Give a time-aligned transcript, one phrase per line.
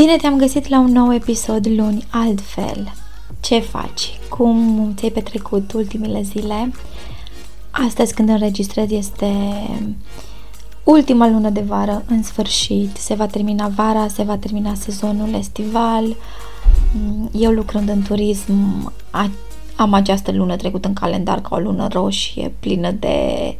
[0.00, 2.92] Bine te-am găsit la un nou episod luni, altfel.
[3.40, 4.18] Ce faci?
[4.28, 6.72] Cum ți-ai petrecut ultimele zile?
[7.70, 9.32] Astăzi când înregistrez este
[10.84, 12.96] ultima lună de vară, în sfârșit.
[12.96, 16.16] Se va termina vara, se va termina sezonul estival.
[17.32, 18.92] Eu lucrând în turism
[19.76, 23.56] am această lună trecută în calendar ca o lună roșie, plină de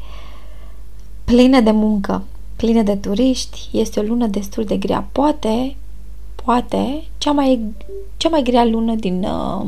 [1.24, 2.24] plină de muncă,
[2.56, 3.68] plină de turiști.
[3.70, 5.08] Este o lună destul de grea.
[5.12, 5.76] Poate
[6.48, 7.60] poate, cea mai,
[8.16, 9.66] cea mai grea lună din, uh,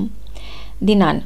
[0.79, 1.23] din an.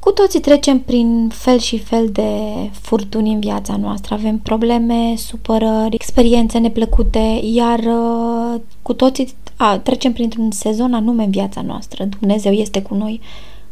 [0.00, 2.30] Cu toții trecem prin fel și fel de
[2.72, 4.14] furtuni în viața noastră.
[4.14, 11.30] Avem probleme, supărări, experiențe neplăcute, iar uh, cu toții a, trecem printr-un sezon anume în
[11.30, 12.04] viața noastră.
[12.04, 13.20] Dumnezeu este cu noi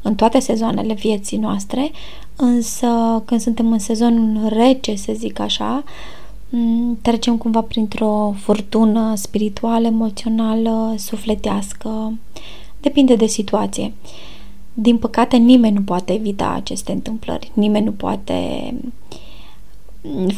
[0.02, 1.90] în toate sezoanele vieții noastre,
[2.36, 2.86] însă
[3.24, 6.25] când suntem în sezonul rece, să zic așa, Mm,
[7.02, 12.12] trecem cumva printr-o furtună spirituală, emoțională, sufletească.
[12.80, 13.92] Depinde de situație.
[14.74, 17.50] Din păcate, nimeni nu poate evita aceste întâmplări.
[17.54, 18.34] Nimeni nu poate
[20.00, 20.30] mm,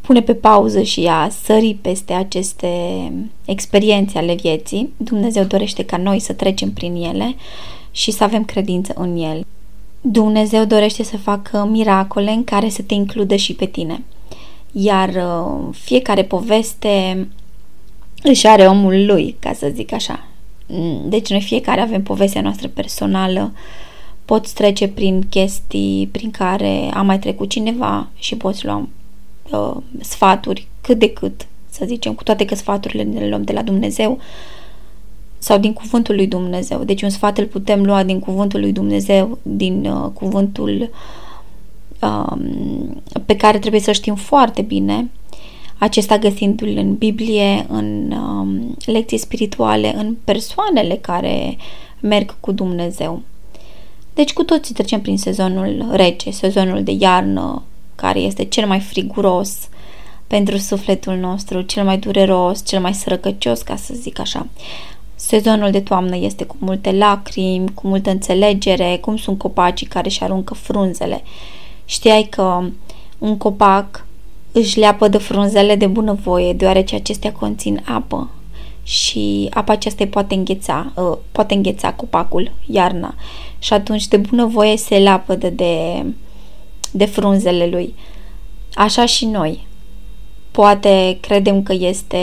[0.00, 2.68] pune pe pauză și a sări peste aceste
[3.44, 4.92] experiențe ale vieții.
[4.96, 7.34] Dumnezeu dorește ca noi să trecem prin ele
[7.90, 9.46] și să avem credință în el.
[10.00, 14.02] Dumnezeu dorește să facă miracole în care să te includă și pe tine
[14.76, 17.28] iar uh, fiecare poveste
[18.22, 20.26] își are omul lui, ca să zic așa.
[20.66, 23.52] Mm, deci noi fiecare avem povestea noastră personală,
[24.24, 28.88] poți trece prin chestii prin care a mai trecut cineva și poți lua
[29.50, 33.62] uh, sfaturi cât de cât, să zicem, cu toate că sfaturile le luăm de la
[33.62, 34.18] Dumnezeu
[35.38, 36.84] sau din cuvântul lui Dumnezeu.
[36.84, 40.88] Deci un sfat îl putem lua din cuvântul lui Dumnezeu, din uh, cuvântul uh,
[42.06, 45.10] um, pe care trebuie să știm foarte bine,
[45.78, 51.56] acesta găsindu-l în Biblie, în um, lecții spirituale, în persoanele care
[52.00, 53.22] merg cu Dumnezeu.
[54.14, 57.62] Deci cu toții trecem prin sezonul rece, sezonul de iarnă,
[57.94, 59.68] care este cel mai friguros
[60.26, 64.46] pentru sufletul nostru, cel mai dureros, cel mai sărăcăcios, ca să zic așa.
[65.14, 70.22] Sezonul de toamnă este cu multe lacrimi, cu multă înțelegere, cum sunt copacii care își
[70.22, 71.22] aruncă frunzele
[71.84, 72.64] Știai că
[73.18, 74.06] un copac
[74.52, 78.30] își leapă de frunzele de bunăvoie, deoarece acestea conțin apă
[78.82, 83.14] și apa aceasta poate îngheța, uh, poate îngheța copacul iarna
[83.58, 86.04] și atunci de bunăvoie se leapă de, de,
[86.90, 87.94] de frunzele lui.
[88.74, 89.66] Așa și noi.
[90.50, 92.18] Poate credem că este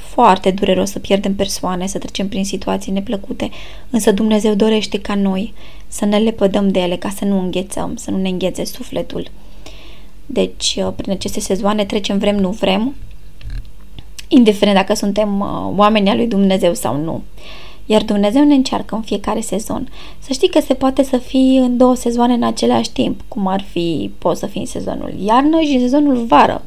[0.00, 3.50] foarte dureros să pierdem persoane, să trecem prin situații neplăcute,
[3.90, 5.54] însă Dumnezeu dorește ca noi
[5.92, 9.30] să ne lepădăm de ele, ca să nu înghețăm, să nu ne înghețe sufletul.
[10.26, 12.94] Deci, uh, prin aceste sezoane trecem vrem, nu vrem,
[14.28, 17.22] indiferent dacă suntem uh, oameni al lui Dumnezeu sau nu.
[17.86, 19.88] Iar Dumnezeu ne încearcă în fiecare sezon.
[20.18, 23.62] Să știi că se poate să fii în două sezoane în același timp, cum ar
[23.62, 26.62] fi, poți să fii în sezonul iarnă și în sezonul vară.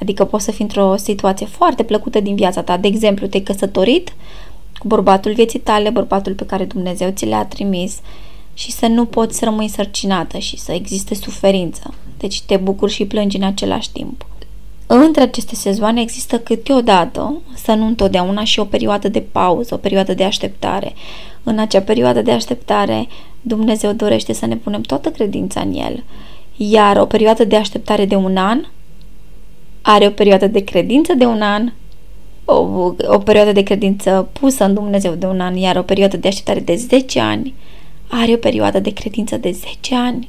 [0.00, 2.76] Adică poți să fii într-o situație foarte plăcută din viața ta.
[2.76, 4.12] De exemplu, te-ai căsătorit
[4.78, 8.00] cu bărbatul vieții tale, bărbatul pe care Dumnezeu ți l-a trimis
[8.60, 11.94] și să nu poți să rămâi sărcinată și să existe suferință.
[12.18, 14.26] Deci te bucuri și plângi în același timp.
[14.86, 20.14] Între aceste sezoane există câteodată, să nu întotdeauna, și o perioadă de pauză, o perioadă
[20.14, 20.92] de așteptare.
[21.42, 23.08] În acea perioadă de așteptare,
[23.40, 26.04] Dumnezeu dorește să ne punem toată credința în El.
[26.56, 28.64] Iar o perioadă de așteptare de un an
[29.82, 31.72] are o perioadă de credință de un an,
[32.44, 32.54] o,
[33.06, 36.60] o perioadă de credință pusă în Dumnezeu de un an, iar o perioadă de așteptare
[36.60, 37.54] de 10 ani
[38.10, 40.28] are o perioadă de credință de 10 ani.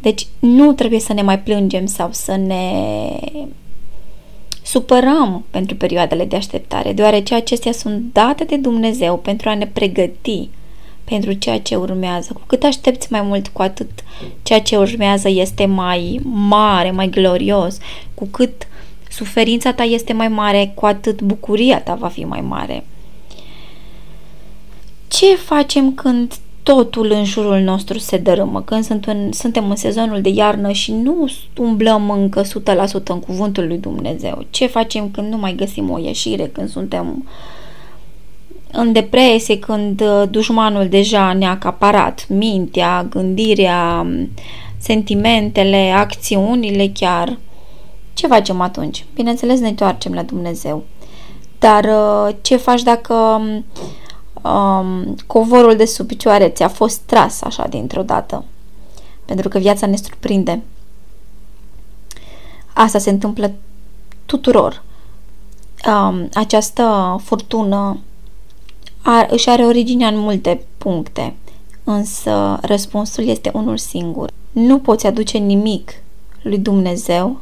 [0.00, 2.62] Deci nu trebuie să ne mai plângem sau să ne
[4.62, 10.48] supărăm pentru perioadele de așteptare, deoarece acestea sunt date de Dumnezeu pentru a ne pregăti
[11.04, 12.32] pentru ceea ce urmează.
[12.32, 13.90] Cu cât aștepți mai mult, cu atât
[14.42, 17.78] ceea ce urmează este mai mare, mai glorios.
[18.14, 18.68] Cu cât
[19.10, 22.84] suferința ta este mai mare, cu atât bucuria ta va fi mai mare.
[25.08, 30.20] Ce facem când totul în jurul nostru se dărâmă, când sunt în, suntem în sezonul
[30.20, 32.46] de iarnă și nu umblăm încă 100%
[33.04, 34.44] în cuvântul lui Dumnezeu?
[34.50, 37.24] Ce facem când nu mai găsim o ieșire, când suntem
[38.72, 44.06] în depresie când uh, dușmanul deja ne-a acaparat mintea, gândirea,
[44.78, 47.38] sentimentele, acțiunile chiar.
[48.14, 49.04] Ce facem atunci?
[49.14, 50.84] Bineînțeles ne întoarcem la Dumnezeu.
[51.58, 53.42] Dar uh, ce faci dacă
[54.42, 58.44] um, covorul de sub picioare ți-a fost tras așa dintr-o dată?
[59.24, 60.62] Pentru că viața ne surprinde.
[62.72, 63.52] Asta se întâmplă
[64.26, 64.82] tuturor.
[65.86, 67.98] Um, această furtună
[69.02, 71.34] ar, își are originea în multe puncte,
[71.84, 74.30] însă răspunsul este unul singur.
[74.52, 75.92] Nu poți aduce nimic
[76.42, 77.40] lui Dumnezeu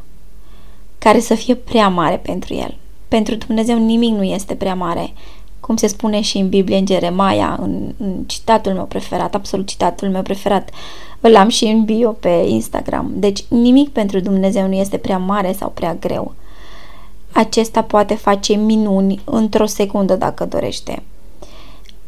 [0.98, 2.76] care să fie prea mare pentru el.
[3.08, 5.12] Pentru Dumnezeu nimic nu este prea mare,
[5.68, 10.08] cum se spune și în Biblie, în Jeremaia, în, în citatul meu preferat, absolut citatul
[10.08, 10.70] meu preferat,
[11.20, 13.10] îl am și în bio pe Instagram.
[13.14, 16.34] Deci nimic pentru Dumnezeu nu este prea mare sau prea greu.
[17.32, 21.02] Acesta poate face minuni într-o secundă dacă dorește.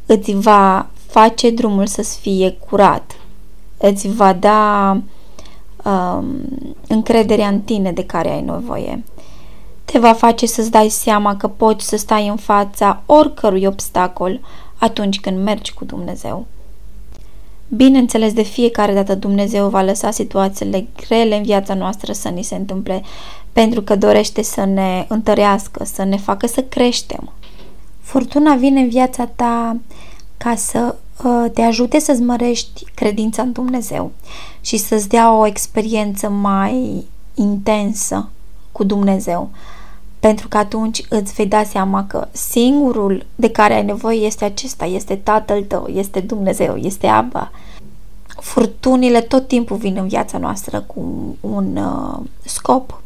[0.06, 3.16] Îți va face drumul să fie curat.
[3.76, 4.90] Îți va da
[5.84, 6.26] um,
[6.88, 9.04] încrederea în tine de care ai nevoie.
[9.90, 14.40] Te va face să-ți dai seama că poți să stai în fața oricărui obstacol
[14.78, 16.46] atunci când mergi cu Dumnezeu.
[17.68, 22.54] Bineînțeles, de fiecare dată Dumnezeu va lăsa situațiile grele în viața noastră să ni se
[22.54, 23.02] întâmple
[23.52, 27.32] pentru că dorește să ne întărească, să ne facă să creștem.
[28.00, 29.76] Furtuna vine în viața ta
[30.36, 30.94] ca să
[31.24, 34.10] uh, te ajute să-ți mărești credința în Dumnezeu
[34.60, 37.04] și să-ți dea o experiență mai
[37.34, 38.28] intensă
[38.72, 39.50] cu Dumnezeu.
[40.20, 44.84] Pentru că atunci îți vei da seama că singurul de care ai nevoie este acesta,
[44.84, 47.50] este Tatăl tău, este Dumnezeu, este Abba.
[48.26, 53.02] Furtunile tot timpul vin în viața noastră cu un uh, scop.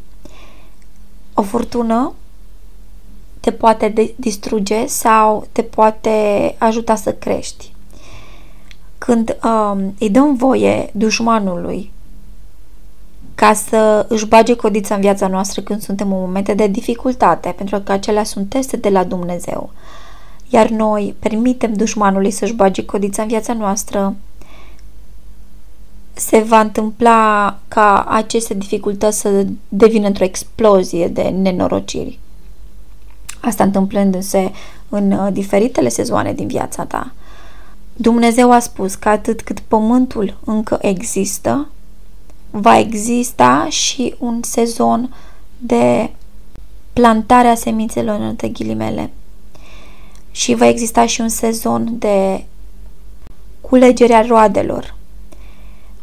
[1.33, 2.13] O furtună
[3.39, 7.73] te poate distruge sau te poate ajuta să crești.
[8.97, 11.91] Când um, îi dăm voie dușmanului
[13.35, 17.79] ca să își bage codița în viața noastră când suntem în momente de dificultate, pentru
[17.79, 19.69] că acelea sunt teste de la Dumnezeu.
[20.49, 24.15] Iar noi permitem dușmanului să-și bage codița în viața noastră,
[26.13, 32.19] se va întâmpla ca aceste dificultăți să devină într-o explozie de nenorociri.
[33.41, 34.51] Asta întâmplându-se
[34.89, 37.11] în uh, diferitele sezoane din viața ta.
[37.93, 41.67] Dumnezeu a spus că atât cât pământul încă există,
[42.57, 45.15] va exista și un sezon
[45.57, 46.11] de
[46.93, 49.11] plantare a semințelor între ghilimele.
[50.31, 52.43] Și va exista și un sezon de
[53.61, 54.95] culegerea roadelor.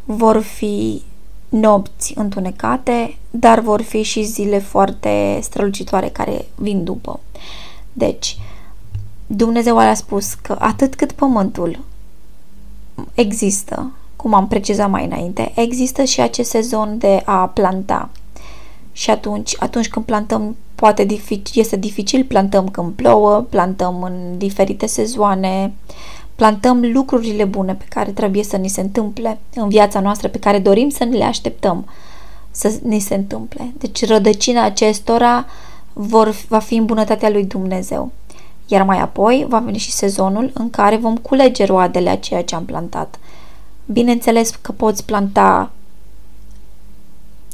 [0.03, 1.01] Vor fi
[1.49, 7.19] nopți întunecate, dar vor fi și zile foarte strălucitoare care vin după.
[7.93, 8.37] Deci,
[9.27, 11.79] Dumnezeu a spus că atât cât pământul
[13.13, 13.91] există,
[14.23, 18.09] cum am precizat mai înainte, există și acest sezon de a planta.
[18.91, 24.85] Și atunci, atunci când plantăm, poate dificil, este dificil, plantăm când plouă, plantăm în diferite
[24.85, 25.73] sezoane,
[26.35, 30.59] plantăm lucrurile bune pe care trebuie să ni se întâmple în viața noastră, pe care
[30.59, 31.85] dorim să ne le așteptăm
[32.51, 33.73] să ni se întâmple.
[33.77, 35.45] Deci rădăcina acestora
[35.93, 38.11] vor, va fi în bunătatea lui Dumnezeu.
[38.67, 42.55] Iar mai apoi va veni și sezonul în care vom culege roadele a ceea ce
[42.55, 43.19] am plantat.
[43.85, 45.71] Bineînțeles că poți planta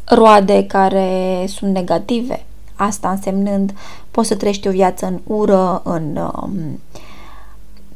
[0.05, 2.45] roade care sunt negative,
[2.75, 3.74] asta însemnând
[4.12, 6.79] poți să trăiești o viață în ură, în um,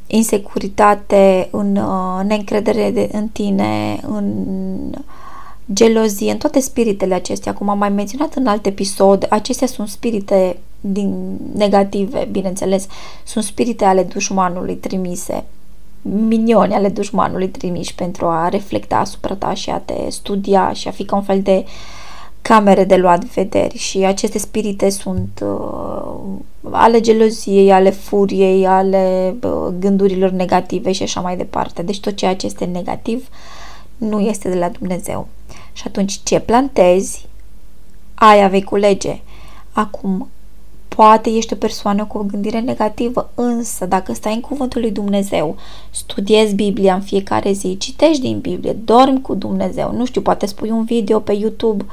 [0.07, 4.45] insecuritate, în uh, neîncredere de, în tine, în
[5.73, 10.57] gelozie, în toate spiritele acestea, cum am mai menționat în alt episod, acestea sunt spirite
[10.81, 12.87] din negative, bineînțeles,
[13.23, 15.43] sunt spirite ale dușmanului trimise,
[16.03, 20.91] minioni ale dușmanului trimiși pentru a reflecta asupra ta și a te studia și a
[20.91, 21.65] fi ca un fel de
[22.41, 29.73] camere de luat vederi și aceste spirite sunt uh, ale geloziei, ale furiei, ale uh,
[29.79, 31.81] gândurilor negative și așa mai departe.
[31.81, 33.27] Deci tot ceea ce este negativ
[33.97, 35.27] nu este de la Dumnezeu.
[35.73, 37.27] Și atunci ce plantezi,
[38.13, 39.21] aia vei culege.
[39.71, 40.29] Acum,
[40.95, 45.55] poate ești o persoană cu o gândire negativă, însă dacă stai în cuvântul lui Dumnezeu,
[45.91, 50.69] studiezi Biblia în fiecare zi, citești din Biblie, dormi cu Dumnezeu, nu știu, poate spui
[50.69, 51.85] un video pe YouTube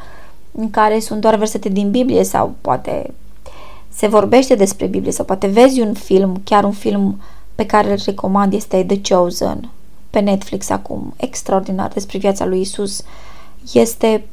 [0.53, 3.15] în care sunt doar versete din Biblie sau poate
[3.89, 7.21] se vorbește despre Biblie sau poate vezi un film, chiar un film
[7.55, 9.71] pe care îl recomand este The Chosen
[10.11, 13.03] pe Netflix acum, extraordinar despre viața lui Isus.
[13.73, 14.25] Este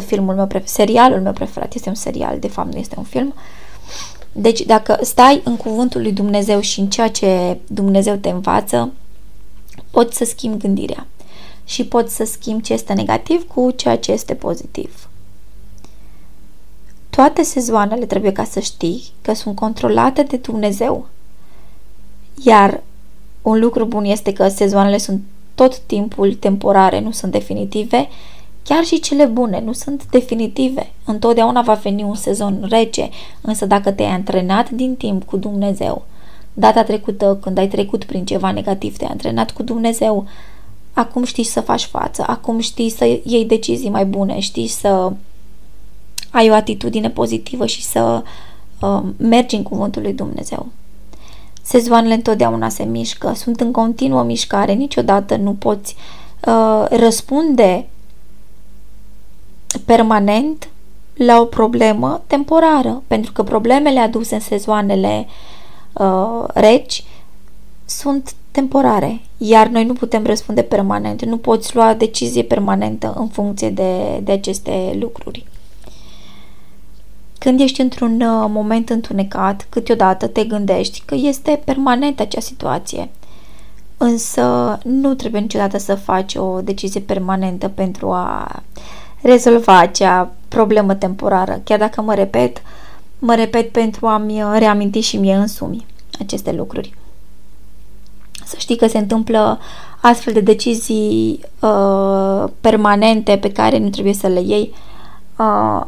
[0.00, 3.04] 100% filmul meu preferat, serialul meu preferat, este un serial, de fapt nu este un
[3.04, 3.34] film.
[4.32, 8.92] Deci dacă stai în cuvântul lui Dumnezeu și în ceea ce Dumnezeu te învață,
[9.90, 11.06] poți să schimbi gândirea
[11.64, 15.08] și poți să schimbi ce este negativ cu ceea ce este pozitiv.
[17.10, 21.06] Toate sezoanele trebuie ca să știi că sunt controlate de Dumnezeu.
[22.44, 22.82] Iar
[23.42, 25.22] un lucru bun este că sezoanele sunt
[25.54, 28.08] tot timpul temporare, nu sunt definitive,
[28.62, 30.92] chiar și cele bune nu sunt definitive.
[31.04, 36.02] Întotdeauna va veni un sezon rece, însă dacă te-ai antrenat din timp cu Dumnezeu,
[36.52, 40.26] data trecută când ai trecut prin ceva negativ, te-ai antrenat cu Dumnezeu,
[40.92, 45.12] acum știi să faci față, acum știi să iei decizii mai bune, știi să
[46.30, 48.22] ai o atitudine pozitivă și să
[48.80, 50.66] uh, mergi în cuvântul lui Dumnezeu.
[51.62, 55.96] Sezoanele întotdeauna se mișcă, sunt în continuă mișcare, niciodată nu poți
[56.46, 57.86] uh, răspunde
[59.78, 60.68] permanent
[61.14, 65.26] la o problemă temporară, pentru că problemele aduse în sezoanele
[65.92, 67.04] uh, reci
[67.84, 73.70] sunt temporare, iar noi nu putem răspunde permanent, nu poți lua decizie permanentă în funcție
[73.70, 75.46] de, de aceste lucruri.
[77.38, 83.08] Când ești într-un uh, moment întunecat, câteodată te gândești că este permanent acea situație.
[83.96, 88.62] Însă nu trebuie niciodată să faci o decizie permanentă pentru a
[89.22, 91.60] rezolva acea problemă temporară.
[91.64, 92.62] Chiar dacă mă repet,
[93.18, 95.86] mă repet pentru a-mi reaminti și mie însumi
[96.20, 96.94] aceste lucruri.
[98.44, 99.58] Să știi că se întâmplă
[100.00, 104.74] astfel de decizii uh, permanente pe care nu trebuie să le iei
[105.38, 105.86] uh,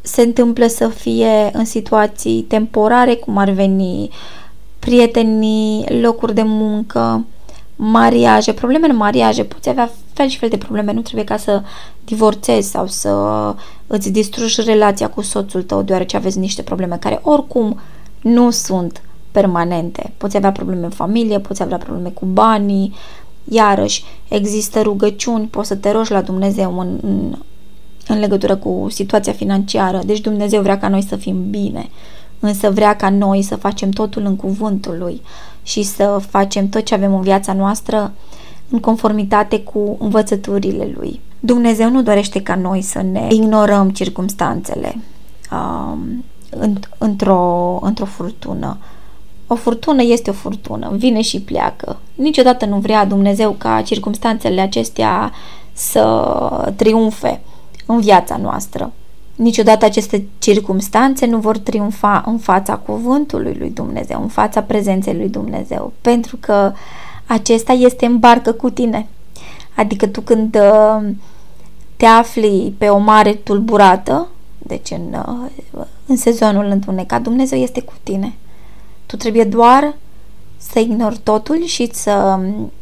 [0.00, 4.10] se întâmplă să fie în situații temporare, cum ar veni
[4.78, 7.24] prietenii, locuri de muncă,
[7.76, 11.62] mariaje, probleme în mariaje, poți avea fel și fel de probleme, nu trebuie ca să
[12.04, 13.14] divorțezi sau să
[13.86, 17.80] îți distrugi relația cu soțul tău deoarece aveți niște probleme care oricum
[18.20, 20.12] nu sunt permanente.
[20.16, 22.94] Poți avea probleme în familie, poți avea probleme cu banii,
[23.44, 27.34] iarăși există rugăciuni, poți să te rogi la Dumnezeu în, în
[28.06, 30.00] în legătură cu situația financiară.
[30.04, 31.88] Deci Dumnezeu vrea ca noi să fim bine,
[32.40, 35.22] însă vrea ca noi să facem totul în cuvântul Lui
[35.62, 38.12] și să facem tot ce avem în viața noastră
[38.72, 41.20] în conformitate cu învățăturile Lui.
[41.40, 44.98] Dumnezeu nu dorește ca noi să ne ignorăm circumstanțele
[45.52, 46.24] um,
[46.98, 48.78] într-o, într-o furtună.
[49.46, 51.98] O furtună este o furtună, vine și pleacă.
[52.14, 55.32] Niciodată nu vrea Dumnezeu ca circumstanțele acestea
[55.72, 57.40] să triumfe
[57.86, 58.92] în viața noastră.
[59.36, 65.28] Niciodată aceste circumstanțe nu vor triumfa în fața cuvântului lui Dumnezeu, în fața prezenței lui
[65.28, 66.72] Dumnezeu, pentru că
[67.32, 69.06] acesta este în barcă cu tine.
[69.76, 71.08] Adică tu când uh,
[71.96, 75.24] te afli pe o mare tulburată, deci în,
[75.72, 78.34] uh, în sezonul întunecat, Dumnezeu este cu tine.
[79.06, 79.94] Tu trebuie doar
[80.56, 82.72] să ignori totul și să um,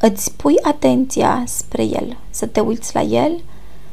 [0.00, 3.40] îți pui atenția spre El, să te uiți la El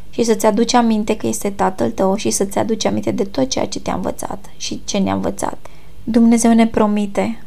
[0.10, 3.68] și să-ți aduci aminte că este Tatăl tău și să-ți aduci aminte de tot ceea
[3.68, 5.58] ce te-a învățat și ce ne-a învățat.
[6.04, 7.44] Dumnezeu ne promite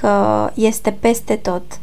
[0.00, 1.80] că este peste tot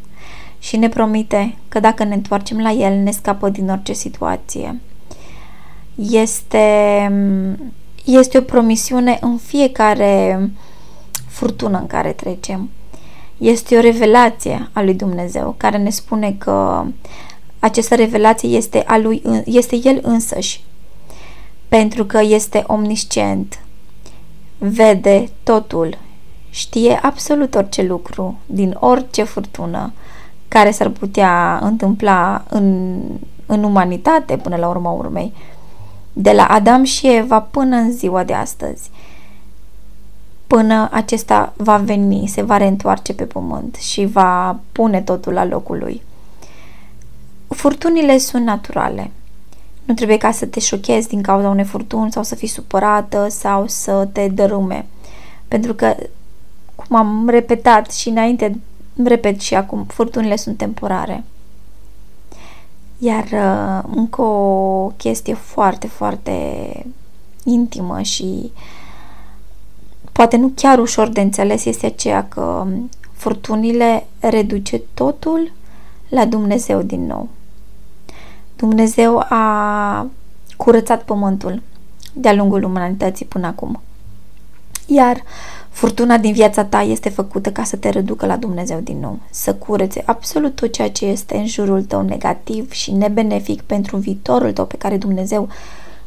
[0.60, 4.80] și ne promite că dacă ne întoarcem la El, ne scapă din orice situație.
[5.96, 6.58] Este,
[8.06, 10.50] este o promisiune în fiecare
[11.28, 12.70] furtună în care trecem.
[13.38, 16.86] Este o revelație a lui Dumnezeu care ne spune că
[17.60, 20.64] această revelație este a lui, este el însăși,
[21.68, 23.60] pentru că este omniscient,
[24.58, 25.98] vede totul,
[26.58, 29.94] știe absolut orice lucru, din orice furtună
[30.48, 33.00] care s-ar putea întâmpla în,
[33.46, 35.34] în umanitate până la urma urmei,
[36.14, 38.90] de la Adam și Eva până în ziua de astăzi,
[40.48, 45.78] până acesta va veni, se va reîntoarce pe pământ și va pune totul la locul
[45.78, 46.02] lui.
[47.48, 49.12] Furtunile sunt naturale.
[49.86, 53.68] Nu trebuie ca să te șochezi din cauza unei furtuni sau să fii supărată sau
[53.68, 54.86] să te dărâme.
[55.48, 55.96] Pentru că,
[56.86, 58.60] cum am repetat și înainte,
[59.04, 61.24] repet și acum, furtunile sunt temporare.
[62.98, 66.86] Iar uh, încă o chestie foarte, foarte
[67.44, 68.52] intimă și
[70.12, 72.68] poate nu chiar ușor de înțeles este aceea că
[73.12, 75.52] furtunile reduce totul
[76.10, 77.30] la Dumnezeu din nou.
[78.56, 80.08] Dumnezeu a
[80.58, 81.62] curățat pământul
[82.14, 83.82] de-a lungul umanității până acum.
[84.86, 85.24] Iar
[85.78, 89.54] furtuna din viața ta este făcută ca să te reducă la Dumnezeu din nou, să
[89.54, 94.66] curețe absolut tot ceea ce este în jurul tău negativ și nebenefic pentru viitorul tău
[94.66, 95.50] pe care Dumnezeu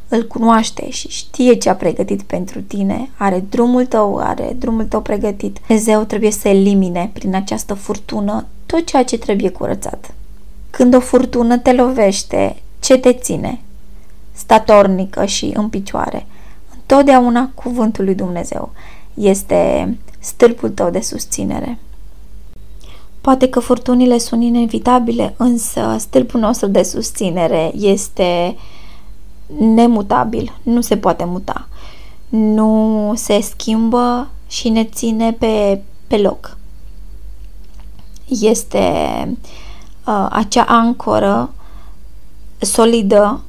[0.07, 5.01] îl cunoaște și știe ce a pregătit pentru tine, are drumul tău, are drumul tău
[5.01, 5.59] pregătit.
[5.67, 10.13] Dumnezeu trebuie să elimine prin această furtună tot ceea ce trebuie curățat.
[10.69, 13.59] Când o furtună te lovește, ce te ține?
[14.33, 16.25] Statornică și în picioare.
[16.73, 18.71] Întotdeauna cuvântul lui Dumnezeu
[19.13, 21.79] este stâlpul tău de susținere.
[23.21, 28.55] Poate că furtunile sunt inevitabile, însă stâlpul nostru de susținere este
[29.59, 31.67] nemutabil, nu se poate muta.
[32.29, 36.57] Nu se schimbă și ne ține pe, pe loc.
[38.27, 38.87] Este
[40.05, 41.53] uh, acea ancoră
[42.59, 43.41] solidă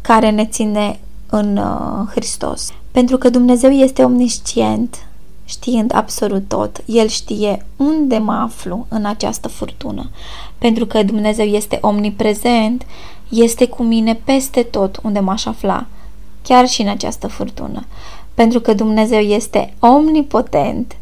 [0.00, 2.72] care ne ține în uh, Hristos.
[2.90, 5.06] Pentru că Dumnezeu este omniscient,
[5.44, 10.10] știind absolut tot, El știe unde mă aflu în această furtună.
[10.58, 12.86] Pentru că Dumnezeu este omniprezent,
[13.28, 15.86] este cu mine peste tot unde m-aș afla,
[16.42, 17.84] chiar și în această furtună.
[18.34, 20.96] Pentru că Dumnezeu este omnipotent,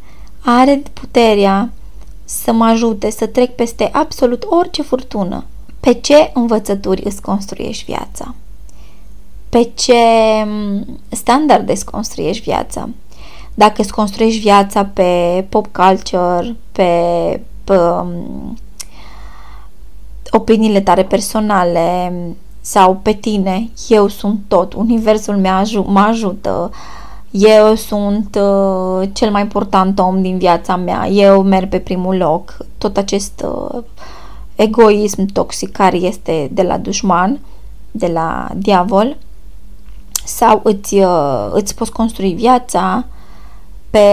[0.45, 1.71] are puterea
[2.25, 5.45] să mă ajute să trec peste absolut orice furtună.
[5.81, 8.35] Pe ce învățături îți construiești viața?
[9.49, 9.95] Pe ce
[11.09, 12.89] standarde îți construiești viața?
[13.55, 16.91] Dacă îți construiești viața pe pop culture, pe,
[17.65, 18.57] pe um,
[20.31, 22.13] opiniile tale personale
[22.61, 26.71] sau pe tine, eu sunt tot, universul meu mă ajută,
[27.31, 32.57] eu sunt uh, cel mai important om din viața mea, eu merg pe primul loc,
[32.79, 33.83] tot acest uh,
[34.55, 37.41] egoism toxic care este de la dușman,
[37.91, 39.17] de la diavol,
[40.29, 43.05] sau îți, uh, îți poți construi viața
[43.91, 44.09] pe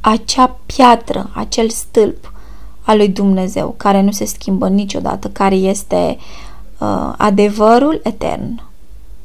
[0.00, 2.32] acea piatră, acel stâlp
[2.82, 6.18] al lui Dumnezeu, care nu se schimbă niciodată, care este
[6.78, 8.62] uh, adevărul etern.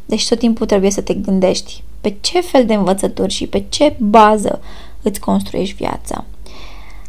[0.06, 3.96] Deci tot timpul trebuie să te gândești pe ce fel de învățături și pe ce
[4.00, 4.62] bază
[5.02, 6.26] îți construiești viața.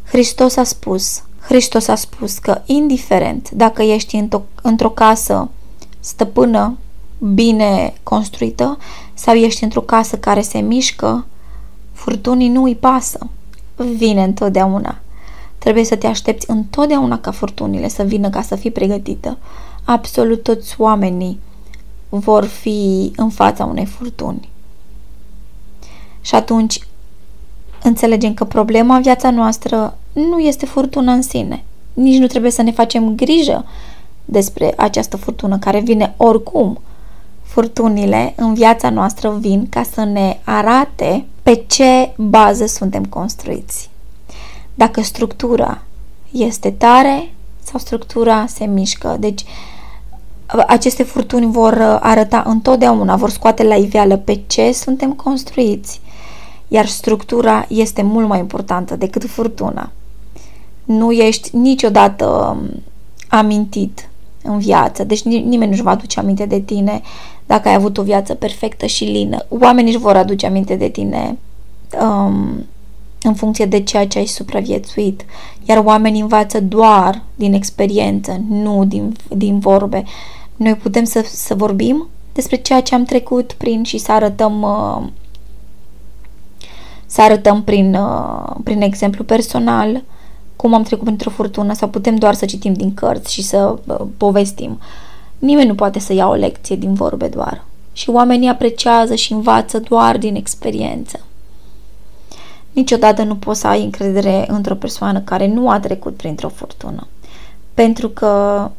[0.05, 5.49] Hristos a spus, Hristos a spus că indiferent dacă ești într-o, într-o casă
[6.01, 6.79] stăpână
[7.21, 8.79] bine construită
[9.15, 11.27] sau ești într-o casă care se mișcă,
[11.93, 13.27] furtunii nu îi pasă.
[13.77, 14.99] Vine întotdeauna.
[15.59, 19.39] Trebuie să te aștepți întotdeauna ca furtunile să vină ca să fii pregătită.
[19.85, 21.41] Absolut toți oamenii
[22.09, 24.49] vor fi în fața unei furtuni.
[26.21, 26.81] Și atunci
[27.83, 31.65] înțelegem că problema în viața noastră nu este furtuna în sine.
[31.95, 33.65] Nici nu trebuie să ne facem grijă
[34.25, 36.81] despre această furtună care vine oricum.
[37.51, 43.91] Furtunile în viața noastră vin ca să ne arate pe ce bază suntem construiți.
[44.75, 45.83] Dacă structura
[46.31, 47.33] este tare
[47.63, 49.17] sau structura se mișcă.
[49.21, 49.45] Deci
[50.67, 56.01] aceste furtuni vor arăta întotdeauna, vor scoate la iveală pe ce suntem construiți
[56.73, 59.91] iar structura este mult mai importantă decât furtuna.
[60.85, 62.83] Nu ești niciodată um,
[63.29, 64.09] amintit
[64.43, 67.01] în viață, deci nimeni nu-și va aduce aminte de tine
[67.51, 69.45] dacă ai avut o viață perfectă și lină.
[69.49, 71.39] Oamenii își vor aduce aminte de tine
[72.01, 72.67] um,
[73.23, 75.25] în funcție de ceea ce ai supraviețuit,
[75.65, 80.05] iar oamenii învață doar din experiență, nu din, din vorbe.
[80.57, 85.09] Noi putem să, să vorbim despre ceea ce am trecut prin și să arătăm uh,
[87.07, 90.03] să arătăm prin, uh, prin exemplu personal
[90.57, 94.01] cum am trecut printr-o furtună sau putem doar să citim din cărți și să uh,
[94.17, 94.79] povestim.
[95.41, 97.65] Nimeni nu poate să ia o lecție din vorbe doar.
[97.93, 101.21] Și oamenii apreciază și învață doar din experiență.
[102.73, 107.07] Niciodată nu poți să ai încredere într-o persoană care nu a trecut printr-o furtună.
[107.75, 108.71] Pentru că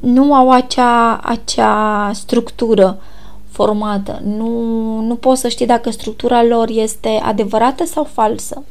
[0.00, 2.98] nu au acea, acea structură
[3.50, 4.20] formată.
[4.24, 4.50] Nu,
[5.00, 8.62] nu poți să știi dacă structura lor este adevărată sau falsă.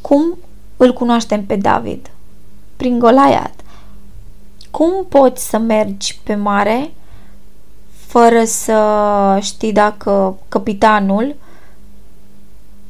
[0.00, 0.38] Cum
[0.76, 2.10] îl cunoaștem pe David?
[2.76, 3.61] Prin Golaiat.
[4.72, 6.90] Cum poți să mergi pe mare
[8.06, 11.34] fără să știi dacă capitanul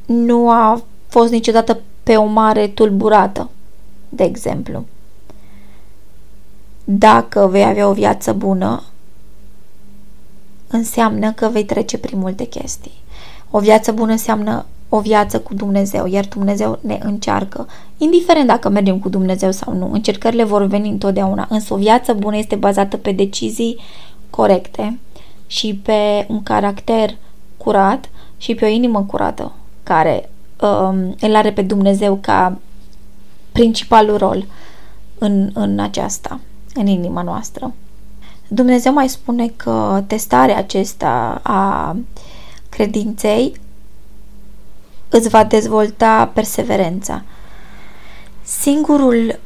[0.05, 3.49] nu a fost niciodată pe o mare tulburată,
[4.09, 4.85] de exemplu.
[6.83, 8.83] Dacă vei avea o viață bună,
[10.67, 13.01] înseamnă că vei trece prin multe chestii.
[13.51, 14.65] O viață bună înseamnă
[14.95, 17.67] o viață cu Dumnezeu, iar Dumnezeu ne încearcă.
[17.97, 22.37] Indiferent dacă mergem cu Dumnezeu sau nu, încercările vor veni întotdeauna, însă o viață bună
[22.37, 23.79] este bazată pe decizii
[24.29, 24.99] corecte
[25.47, 27.15] și pe un caracter
[27.57, 29.51] curat și pe o inimă curată
[29.83, 30.29] care
[30.61, 32.57] um, îl are pe Dumnezeu ca
[33.51, 34.45] principalul rol
[35.17, 36.39] în, în aceasta,
[36.73, 37.73] în inima noastră.
[38.47, 41.95] Dumnezeu mai spune că testarea acesta a
[42.69, 43.61] credinței
[45.17, 47.23] îți va dezvolta perseverența.
[48.41, 49.39] Singurul,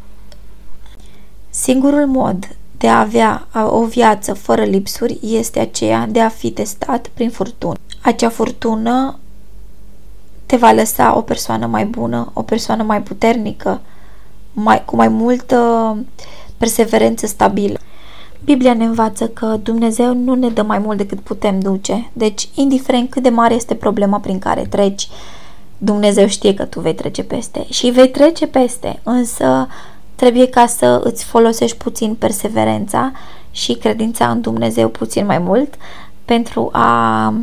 [1.50, 7.08] singurul mod de a avea o viață fără lipsuri este aceea de a fi testat
[7.14, 7.76] prin furtună.
[8.02, 9.20] Acea furtună
[10.46, 13.82] te va lăsa o persoană mai bună, o persoană mai puternică,
[14.54, 15.98] mai, cu mai multă
[16.58, 17.80] perseverență stabilă.
[18.44, 22.10] Biblia ne învață că Dumnezeu nu ne dă mai mult decât putem duce.
[22.14, 25.08] Deci, indiferent cât de mare este problema prin care treci,
[25.78, 29.68] Dumnezeu știe că tu vei trece peste și vei trece peste, însă
[30.16, 33.12] trebuie ca să îți folosești puțin perseverența
[33.52, 35.74] și credința în Dumnezeu puțin mai mult
[36.26, 37.34] pentru a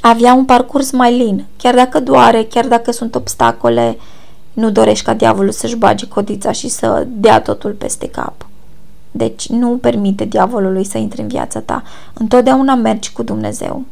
[0.00, 1.44] avea un parcurs mai lin.
[1.56, 3.98] Chiar dacă doare, chiar dacă sunt obstacole,
[4.52, 8.46] nu dorești ca diavolul să-și bage codița și să dea totul peste cap.
[9.10, 11.82] Deci nu permite diavolului să intre în viața ta.
[12.12, 13.82] Întotdeauna mergi cu Dumnezeu.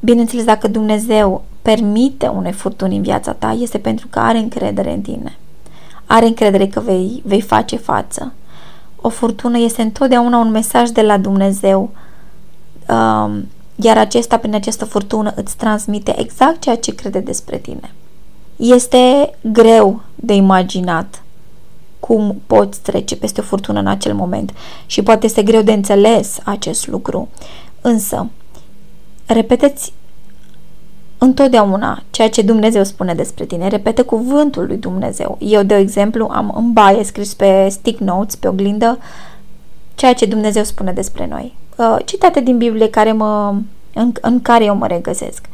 [0.00, 5.00] Bineînțeles, dacă Dumnezeu permite unei furtuni în viața ta, este pentru că are încredere în
[5.00, 5.38] tine.
[6.06, 8.32] Are încredere că vei, vei face față.
[8.96, 11.90] O furtună este întotdeauna un mesaj de la Dumnezeu,
[12.88, 17.92] um, iar acesta, prin această furtună, îți transmite exact ceea ce crede despre tine.
[18.56, 21.22] Este greu de imaginat
[22.00, 24.54] cum poți trece peste o furtună în acel moment
[24.86, 27.28] și poate este greu de înțeles acest lucru.
[27.80, 28.26] Însă,
[29.26, 29.92] repeteți
[31.18, 33.68] întotdeauna ceea ce Dumnezeu spune despre tine.
[33.68, 35.36] Repete cuvântul lui Dumnezeu.
[35.40, 38.98] Eu, de exemplu, am în baie scris pe stick notes, pe oglindă,
[39.94, 41.54] ceea ce Dumnezeu spune despre noi.
[41.76, 43.54] Uh, citate din Biblie care mă,
[43.94, 45.46] în, în care eu mă regăsesc.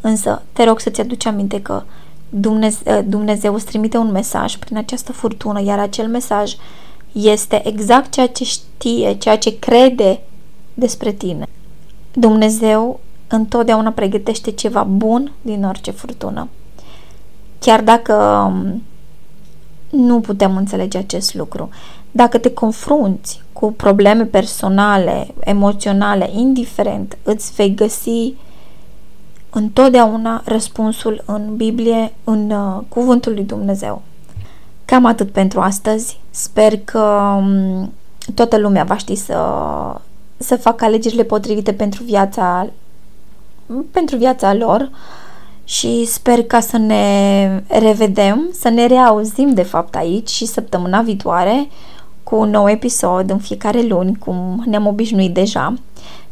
[0.00, 1.82] Însă, te rog să-ți aduci aminte că
[2.28, 6.56] Dumnezeu, uh, Dumnezeu îți trimite un mesaj prin această furtună, iar acel mesaj
[7.12, 10.20] este exact ceea ce știe, ceea ce crede
[10.74, 11.46] despre tine.
[12.12, 16.48] Dumnezeu întotdeauna pregătește ceva bun din orice furtună.
[17.58, 18.14] Chiar dacă
[18.48, 18.82] um,
[19.90, 21.68] nu putem înțelege acest lucru,
[22.10, 28.34] dacă te confrunți cu probleme personale, emoționale, indiferent, îți vei găsi
[29.50, 34.02] întotdeauna răspunsul în Biblie, în uh, Cuvântul lui Dumnezeu.
[34.84, 36.20] Cam atât pentru astăzi.
[36.30, 37.00] Sper că
[37.38, 37.92] um,
[38.34, 39.38] toată lumea va ști să,
[40.36, 42.66] să facă alegerile potrivite pentru viața
[43.90, 44.90] pentru viața lor
[45.64, 51.68] și sper ca să ne revedem, să ne reauzim de fapt aici și săptămâna viitoare
[52.22, 55.74] cu un nou episod în fiecare luni, cum ne-am obișnuit deja.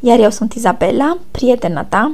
[0.00, 2.12] Iar eu sunt Izabela, prietena ta.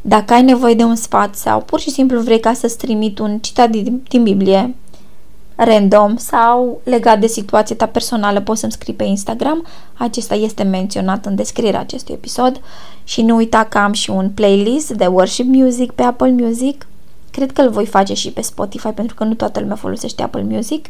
[0.00, 3.38] Dacă ai nevoie de un sfat sau pur și simplu vrei ca să-ți trimit un
[3.38, 4.74] citat din, din Biblie,
[5.64, 9.66] random sau legat de situația ta personală, poți să-mi scrii pe Instagram.
[9.94, 12.60] Acesta este menționat în descrierea acestui episod
[13.04, 16.86] și nu uita că am și un playlist de worship music pe Apple Music.
[17.30, 20.42] Cred că îl voi face și pe Spotify pentru că nu toată lumea folosește Apple
[20.42, 20.86] Music.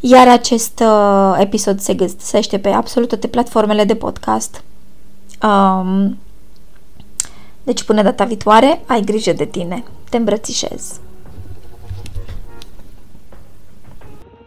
[0.00, 4.62] Iar acest uh, episod se găsește pe absolut toate platformele de podcast.
[5.42, 6.18] Um,
[7.62, 9.84] deci până data viitoare, ai grijă de tine.
[10.10, 11.00] Te îmbrățișez.